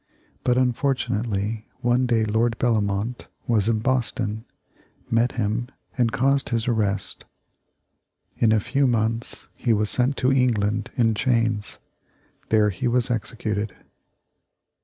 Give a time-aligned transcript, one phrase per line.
[0.43, 4.45] But, unfortunately, one day Lord Bellomont was in Boston,
[5.11, 7.25] met him, and caused his arrest.
[8.35, 11.77] In a few months he was sent to England in chains.
[12.49, 13.75] There he was executed.